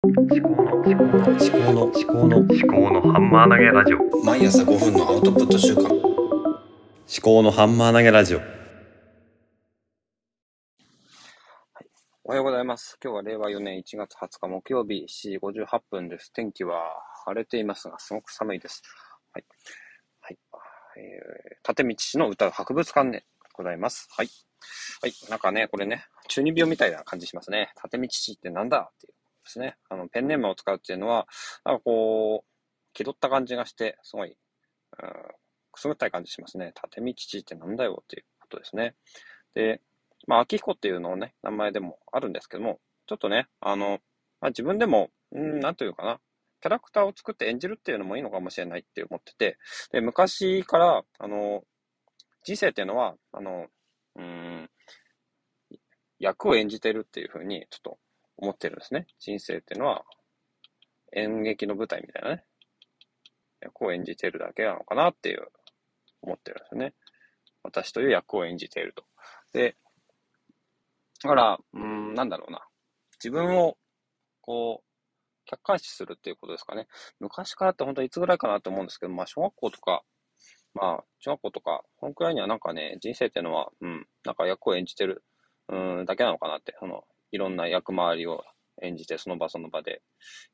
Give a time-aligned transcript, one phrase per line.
[0.00, 5.92] 思考の思考の思考の思考の思考のハンマー投げラジオ毎朝5分のアウトプット週間思
[7.20, 8.38] 考のハンマー投げラジオ
[12.22, 12.96] おはようございます。
[13.02, 16.32] 今日は令和4年1月20日木曜日7時58分です。
[16.32, 16.78] 天気は
[17.24, 18.82] 晴れていますが、すごく寒いです。
[19.32, 19.44] はい。
[20.20, 20.38] はい。
[20.96, 24.06] えー、立道市の歌う博物館でございます。
[24.16, 24.28] はい。
[25.02, 25.12] はい。
[25.28, 27.72] なんかね、これね、中二病みたいな感じしますね。
[27.82, 29.17] 立道市ってなんだっていう
[29.48, 29.76] ですね。
[29.88, 31.26] あの、ペンネームを使うっていうのは、
[31.64, 32.48] なんかこう、
[32.92, 34.36] 気取った感じがして、すごい、うん、
[35.72, 36.72] くすぐったい感じしますね。
[36.84, 38.94] 立道市ってなんだよっていうことですね。
[39.54, 39.80] で、
[40.26, 44.00] まあ、秋彦っていうのをね、名前でもあるんですけども、ちょっとね、あの、
[44.40, 46.20] まあ、自分でも、うん、なんというかな、
[46.60, 49.58] キャラクターを作って演じるっていうのもいいのかもしれないって思ってて、
[49.92, 51.62] で、昔から、あの、
[52.42, 53.66] 人生っていうのは、あの、
[54.16, 54.70] うん、
[56.18, 57.98] 役を演じてるっていうふうに、ちょっと
[58.38, 59.06] 思ってるんですね。
[59.18, 60.04] 人生っていうのは、
[61.12, 62.44] 演劇の舞台みたいなね、
[63.60, 65.48] 役を演じてるだけなのかなっていう、
[66.22, 66.94] 思ってるんですね。
[67.62, 69.04] 私という役を演じていると。
[69.52, 69.76] で、
[71.22, 72.66] だから、うん、なんだろうな。
[73.22, 73.76] 自分を、
[74.40, 74.88] こう、
[75.44, 76.86] 客観視するっていうことですかね。
[77.20, 80.02] 昔からって本当いつぐらいかなと思うんですけど、まあ、小学校とか、
[80.74, 85.24] まあ、中学校とか、このくらいにはなんかね、人生っていうのは、うん、なんか役を演じてる、
[85.68, 88.42] うん、だけなのかなって、その、いろんな役回りを
[88.82, 90.02] 演じて、その場その場で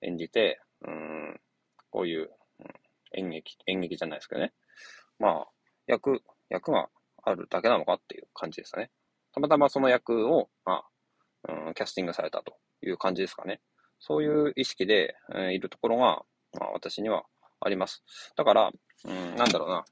[0.02, 1.40] 演じて、うん、
[1.90, 2.66] こういう、うん、
[3.18, 4.52] 演劇、演劇じゃないですけどね。
[5.18, 5.46] まあ、
[5.86, 6.88] 役、役が
[7.22, 8.90] あるだけなのかっていう感じですかね。
[9.32, 10.82] たまたまその役を、ま
[11.46, 13.60] あ、うん、キャスティングされたという感じですかね。
[13.98, 16.22] そういう意識で、えーいるところが、
[16.58, 17.24] まあ、私には
[17.60, 18.04] あります。
[18.36, 18.70] だから、
[19.04, 19.84] うん、なんだろうな。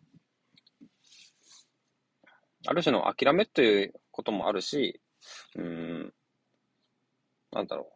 [2.67, 5.01] ある種の諦めということもあるし、
[5.57, 6.13] うん、
[7.53, 7.93] なんだろ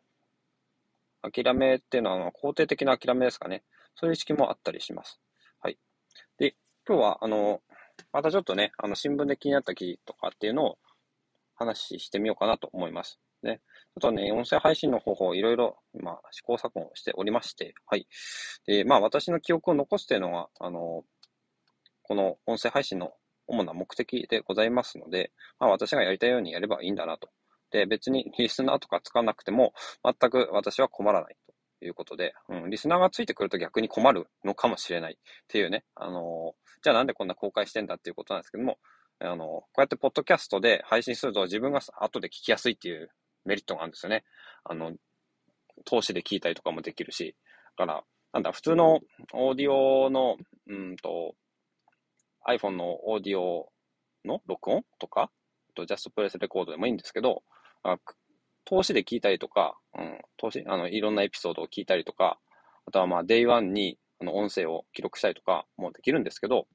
[1.24, 1.30] う。
[1.30, 3.64] 諦めっていうのは、まあ肯定的な諦めですかね。
[3.94, 5.20] そういう意識もあったりします。
[5.60, 5.78] はい。
[6.38, 6.54] で、
[6.86, 7.62] 今日は、あの、
[8.12, 10.78] またちょっとね、あの、新聞で気になった記事とかっていうのを
[11.54, 13.18] 話してみようかなと思います。
[13.42, 13.60] ね。
[13.96, 18.06] あとはね、音声配信の方法、いろいろ、今、試行錯誤しておりまして、はい。
[18.66, 21.04] で、まあ、私の記憶を残すというのが、あの、
[22.02, 23.12] この音声配信の
[23.46, 27.30] 主な目的でございますので、まあ、私がやりたいようにやればいいんだなと。
[27.70, 29.72] で、別にリスナーとか使わなくても、
[30.04, 31.36] 全く私は困らない
[31.80, 35.16] ということで、うん、リスナーがついてくると逆に困るのかもしれないっ
[35.48, 38.78] ていうね、あのじゃあなんでこんな公開してんだっていうことなんですけども、
[39.18, 43.10] あの、こうやってポッドキャストで配信すると自分が後で聞きやすいっていう
[43.44, 44.24] メリットがあるんですよね。
[44.64, 44.92] あの、
[45.84, 47.34] 投資で聞いたりとかもできるし。
[47.76, 49.00] だから、なんだ、普通の
[49.32, 51.34] オーディオの、うんと、
[52.46, 53.72] iPhone のオーディオ
[54.24, 55.30] の録音とか、あ
[55.74, 57.42] と Just Press レコードでもいいんですけど、
[57.92, 57.98] あ
[58.64, 62.38] 投資で聞いたりとか、うん、投資、あの、いろんなエピソードを聞いたりとか、
[62.86, 66.66] あとはまあ、Day1 にあの音声を記録したりとかもできるんですけど、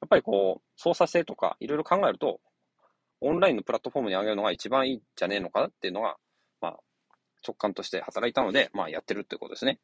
[0.00, 2.40] やっぱりこう、操作性とかいろいろ考えると、
[3.20, 6.16] オンラインのプラットフォームに上げるのが一番いいんじゃねえのかなっていうのが、
[6.60, 6.78] まあ、
[7.46, 9.78] 直感として働いたので、まあ、やってるってことですね。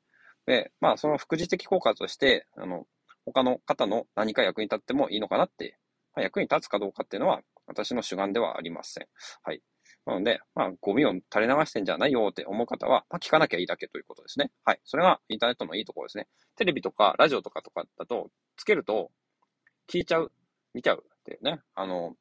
[0.47, 2.87] で、まあ、その副次的効果として、あの、
[3.25, 5.79] 他の方の何か役に立ってもいいのかなって、
[6.15, 9.07] まあ、役に立つかどうかっていうのは、私の主眼ではありません。
[9.43, 9.61] はい。
[10.07, 14.53] なので、まあ、ゴミを垂れ流してんじゃないよって思う方は、まあ、聞かなきゃいいだけということですね。
[14.65, 14.81] はい。
[14.85, 16.29] それがインターネットのいいところですね。
[16.57, 19.11] テレビとかラジオとかとかだと、つけると、
[19.89, 20.33] 聞いちゃう、
[20.75, 21.61] 見ちゃうっていうね。
[21.75, 22.15] あの、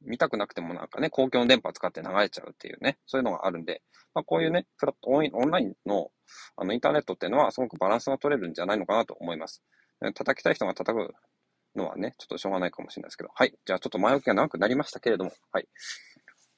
[0.00, 3.82] 見たくなくてもなんかね、公共の電波使って流れちゃうっていうね、そういうのがあるんで、
[4.14, 6.10] まあ、こういうね、プラットオンラインの
[6.56, 9.62] あのインターネットっていうのはすごくバランスが取れるんじゃないのかなと思います。
[10.14, 11.14] 叩きたい人が叩く
[11.76, 13.54] のはね、ちょっとしょうがないかもしれないですけど、はい。
[13.64, 15.68] じゃあちょっと前置きが長くなりましたけれども、はい。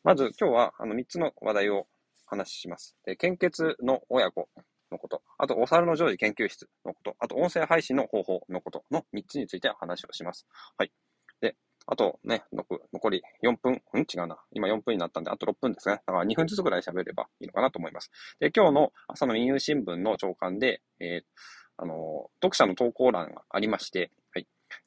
[0.03, 1.87] まず今日はあの3つの話題をお
[2.27, 2.97] 話しします。
[3.05, 4.49] で献血の親子
[4.91, 10.47] のこと、あとお猿の常時研究室のこと、あと音声配信の方法のことの3つについて話をします。
[10.79, 10.93] はい。
[11.41, 11.57] で、
[11.87, 12.45] あとね、
[12.93, 13.77] 残り4分、ん？
[14.01, 14.39] 違うな。
[14.53, 16.01] 今4分になったんで、あと6分ですね。
[16.07, 18.11] だから2分ずつぐらい喋ればいいのかなと思います。
[18.41, 21.23] で、今日の朝の民友新聞の朝刊で、えー
[21.77, 24.47] あの、読者の投稿欄がありまして、はい。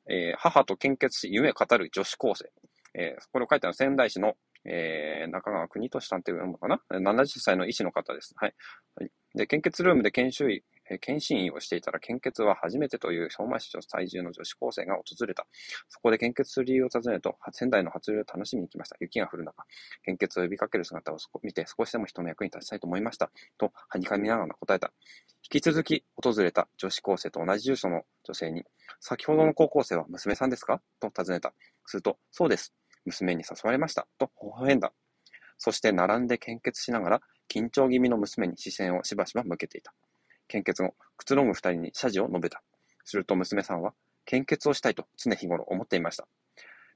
[0.10, 2.52] えー母と献血し夢語る女子高生。
[2.96, 4.34] えーこれを書いたのは仙台市の、
[4.65, 8.33] えー中川国俊さんっていうのかな ?70 歳の医師の方です。
[8.38, 8.54] はい。
[9.36, 15.48] で、献血ルームで研修医、えー検診員をしていたら、献血は初めてという相馬市在住の女子高生が訪れた。
[15.89, 18.98] そこで献血する理由を尋ねると、仙台の初売を楽しみに来ました。
[19.00, 19.65] 雪が降る中、
[20.04, 23.31] 献血を呼びかける姿を見て、少しでも人の役に立ちたいと思いました。
[23.57, 24.92] と、はにかみながら答えた。
[25.51, 28.63] 引き続き訪れた女子高生と同じ住所の女性に、
[29.00, 30.81] 先ほどの高校生は娘さんですか？
[31.00, 31.54] と尋ねた。
[31.86, 32.74] すると、そうです。
[33.06, 34.08] 娘に誘われました。
[34.18, 34.94] と微笑んだ。
[35.58, 39.94] そして並んで献血しながら、緊張気味の娘に視線をしばしば向けていた。
[40.48, 42.62] 献血後、くつろぐ二人に謝辞を述べた。
[43.06, 43.94] すると娘さんは、
[44.26, 46.28] 献血をしたいと常日頃思っていました。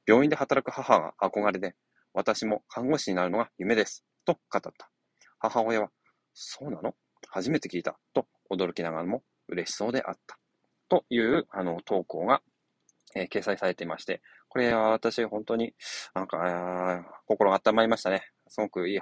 [0.06, 1.76] 病院で働く母が憧れで、
[2.14, 4.06] 私も看護師になるのが夢です。
[4.26, 4.90] と語った。
[5.40, 5.92] 母親は、
[6.34, 6.96] そうなの？
[7.30, 7.98] 初めて聞いた。
[8.14, 10.40] と驚きながらも嬉しそうであった。
[10.90, 12.42] という、あの、投稿が、
[13.18, 15.74] えー掲載されていまして、これは私本当に
[16.14, 18.24] なんか、心温まりましたね。
[18.48, 19.00] すごくいい、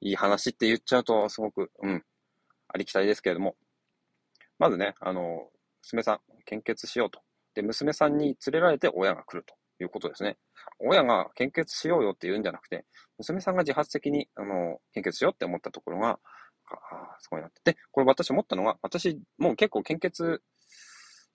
[0.00, 2.04] いい話って言っちゃうと、すごく、うん、
[2.68, 3.56] ありきたりですけれども、
[4.58, 5.50] まずね、あの、
[5.82, 7.20] 娘さん、献血しようと。
[7.54, 10.36] で、娘さんに連れられて親が来るということですね。
[10.78, 12.84] 親が献血しようよって言うんじゃなくて、
[13.18, 16.18] 娘さんが自発的に、あの、献血しようって思ったところが、
[16.70, 17.72] あーすごいなって。
[17.72, 20.42] で、これ私思ったのが、私、もう結構献血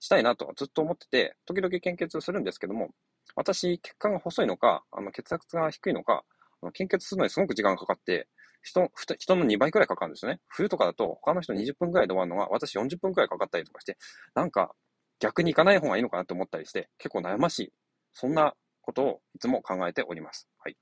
[0.04, 2.90] したいなとはずっと思ってて、時々献血するんですけども、
[3.36, 6.24] 私、血管が細いのか、あの血圧が低いのか、
[6.62, 8.28] あの献血するのにすごく時間がかかって、
[8.62, 10.40] 人、人の2倍くらいかかるんですよね。
[10.48, 13.96] 冬とかだと、他の人20分くらいで終わるのが、私40分くらいかかったりとかして、
[14.34, 14.74] なんか、
[15.20, 17.72] 逆に行かない方がいいのかなと思ったりして、結構悩ましい。
[18.12, 20.48] そんなことをいつも考えております。
[20.58, 20.76] はい。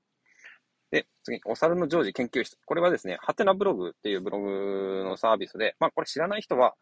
[0.91, 2.57] で、次、お猿の常時研究室。
[2.65, 6.75] これはですね、ハテナブログっていうブログのサービスで、まあこれ知らない人は、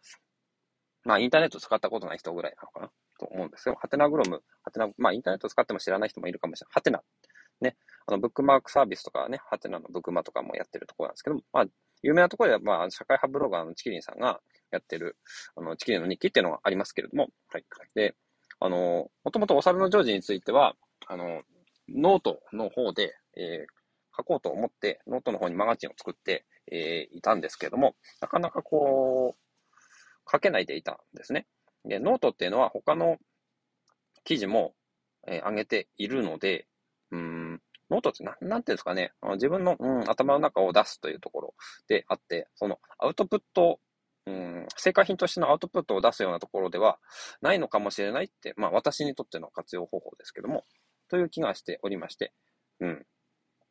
[1.05, 2.89] まあインターネット使ったことない人ぐらいなのかな？
[3.19, 3.77] と思うんですよ。
[3.79, 6.73] ハテナグロム、ハテナ、まあインターネット使っても知らない人もいるかもしれない。
[6.73, 7.01] ハテナ。
[7.61, 7.75] ね。
[8.07, 11.65] あの、ブックマークサービスとかね、ハテナのブックマとかもやってるところなんですけども、まあ、
[12.01, 14.39] 有名なところでは、まあ、社会派ブロガーのチキリンさんが
[14.71, 15.17] やってる、
[15.55, 17.65] あの、チキリンの日記っていうのがありますけれども、はい。
[17.93, 18.15] で、
[18.59, 20.75] あの、もともとお猿のジョージについては、
[21.07, 21.43] あの、
[21.89, 23.81] ノートの方で、えー
[24.13, 29.40] 書こうと思って、ノートの方にマガジンを作って、えーいたんですけれども、なかなかこう、
[30.31, 31.47] 書けないでいたんですね。
[31.85, 33.17] で、ノートっていうのは他の
[34.23, 34.73] 記事も、
[35.27, 36.67] えー上げているので、
[37.11, 41.53] うーん、ノートってななんていうんですかね、自分の、うん、頭の中を出すというところ
[41.87, 43.79] であって、そのアウトプット、
[44.25, 46.99] うん、成果品としてのアウトプットを出すようなところでは
[47.41, 50.63] ないのかもしれないって、まあ私にとっての活用方法ですけども、
[51.09, 52.33] という気がしておりまして、
[52.79, 53.05] うん。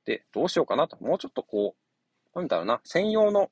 [0.04, 1.74] で、どうしようかなと、もうちょっとこ
[2.34, 3.50] う、なんだろうな、専用の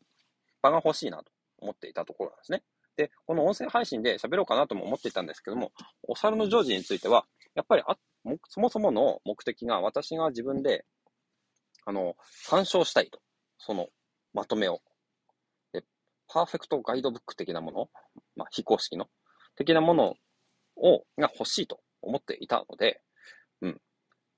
[0.61, 2.63] 場が欲しいなと思っていたところなんですね。
[2.99, 5.71] で、この音声配信で喋ろうかなとも思っていたんですけども、
[6.03, 7.25] お猿のジョージについては、
[7.55, 7.97] やっぱりあ
[8.49, 10.85] そもそもの目的が私が自分で、
[11.87, 13.21] あの、参照したいと。
[13.57, 13.87] その
[14.35, 14.81] まとめを。
[15.73, 15.85] で、
[16.27, 17.89] パーフェクトガイドブック的なもの、
[18.35, 19.07] まあ、非公式の、
[19.55, 20.15] 的なもの
[20.77, 23.01] を、が欲しいと思っていたので、
[23.63, 23.81] うん。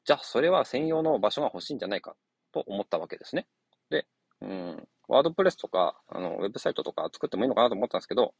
[0.05, 2.15] じゃあ、それは専用の場所が欲しいんじゃないか
[2.53, 3.49] と思ったわけですね。
[3.89, 4.07] で、
[4.43, 8.33] うん、ワードプレスとか、あの、ウェブサイトとか作ってもいいのかなと思ったんですけど、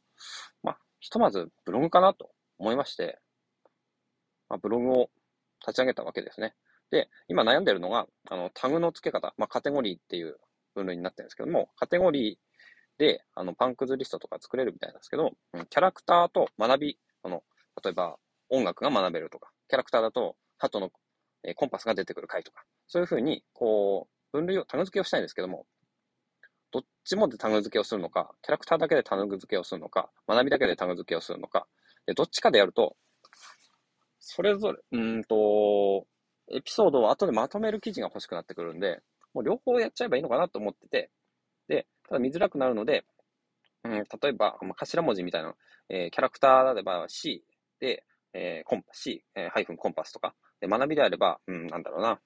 [0.63, 3.19] まあ、ひとまずブログかなと思いまして、
[4.47, 5.09] まあ、ブログを
[5.59, 6.55] 立ち上げたわけですね。
[6.89, 10.37] で、今悩んでるのが、あの、タグの付け方、まあ、カテゴリーっていう
[10.73, 12.37] 分類になってるんですけども、カテゴリー
[12.97, 15.31] で、あの、パンクズリストとか作れるみたいなんですけど、
[15.69, 17.43] キャラクターと学び、あの、
[17.83, 18.17] 例えば
[18.49, 20.89] 音楽が学べるとか、キャラクターだと、鳩の、
[21.43, 25.65] えコンパスが出てくる回とか、そういうふうに、こう、分類を、タグ付けをしたいんですけども、
[26.71, 31.67] どっちもでタグ付けをするのか、キャラクターだけでタグ付けをするのか、学びだけでタグ付けをするのか、
[32.05, 32.95] で、どっちかでやると、
[34.19, 36.05] それぞれ、うんと、
[36.53, 39.01] エピソードを後でまとめる記事が欲しくなってくるんで、
[39.33, 41.09] もう両方やっちゃえばいいのかなと思ってて、
[41.67, 43.05] で、ただ見づらくなるので、
[43.83, 45.55] うん、例えば、まあ頭文字みたいな、
[45.89, 47.43] えーキャラクターであれば C
[47.79, 52.19] で、えーコンパ C、えーハイフンコンパスとか、で学びであれば、うん、なんだろうな、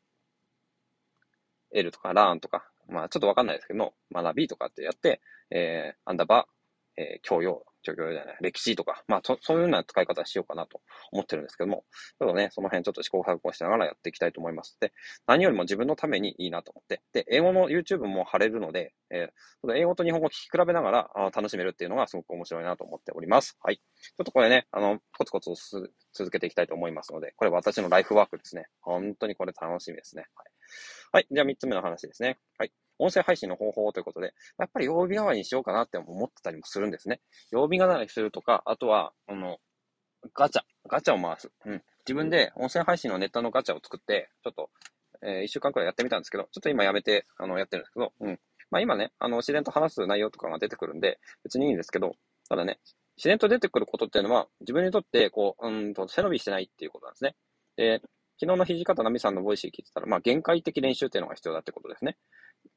[1.71, 11.85] L とかラーンとか、まあちょっとわかんないですけども、学びとかってやって、えーアンダーバー、えー教養、教養じゃない、歴史とか、まあそそういうような使い方しようかなと思ってるんですけども、
[12.19, 14.77] ちょっとね、その辺ちょっと試行錯誤しながらやっていきたいと思います。
[14.79, 14.93] で、
[15.27, 23.57] 何よりも自分のためにいいなと思って、で、英語の YouTube も貼れるので、えー英語と日本語を聞き比べながらあ楽しめるっていうのがすごく面白いなと思っております。
[23.63, 23.77] はい。
[23.77, 28.67] ちょっとこれね、あの、コツコツを続けていきたいと思いますので、これ私のライフワークですね。
[28.81, 30.25] 本当にこれ楽しみですね。
[30.35, 30.45] はい。
[31.15, 31.27] はい。
[31.31, 32.37] じゃあ3つ目の話ですね。
[32.57, 32.73] はい。
[32.99, 37.21] 音声配信の方法ということで、やっぱり曜日代わりにしようかなって思ってたりもするんですね。
[37.51, 39.59] 曜日代わりにするとか、あとは、あの、
[40.33, 41.49] ガチャ、ガチャを回す。
[41.63, 41.81] うん。
[42.05, 44.69] 自分で音声配信のネットのガチャを作って、ちょっと、
[45.21, 48.39] えー一週間くらいやってみたんですけど、ちょっと今やめて、あの、やってるんですけど、うん。
[48.69, 52.11] まあ今ね、あの、自然と話す内容とかが出てくるんで、別にいいんですけど、
[52.49, 52.77] ただね、
[53.15, 57.35] 自然と出てくることっていうのは、自分にとって、こう、うんと、背伸びしてないっていうことなんですね。
[57.77, 58.01] で、
[58.39, 62.17] 昨日の土方奈美さんの Voicy 聞いてたら、まあ、限界的練習っていうのが必要だってことですね。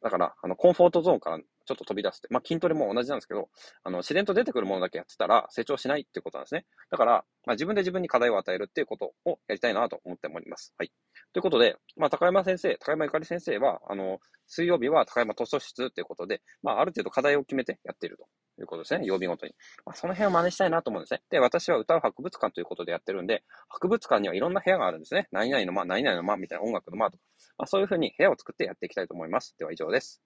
[0.02, 3.48] だから、あの、 comfort zone からちょっと飛び出して、まあ、筋トレも同じなんですけど、
[3.82, 6.66] あの、自然と出てくるものだけやってたら成長しないってことなんですね。
[6.90, 10.74] だから、まあ、自分で自分に課題を与えるっていうことをやりたいなと思っております。
[10.78, 10.92] はい。
[11.32, 18.26] ということで、まあ、高山先生、高山ゆかり先生は、あの、水曜日は高山図書室っていうことで、まあ、ある程度課題を決めてやっていると
[18.62, 19.04] いうことですね。
[19.04, 19.54] 曜日ごとに。
[19.84, 21.22] まあ、その辺を真似したいなと思うんですね。
[21.30, 25.28] で、私は歌う博物館ということでやってるんで、博物館にはいろんな部屋があるんですね。
[25.32, 27.22] 何々の間、何々の間みたいな音楽の間とか、
[27.58, 29.54] まあ、そういうふうに部屋を作ってやっていきたいと思います。
[29.58, 30.22] では以上です。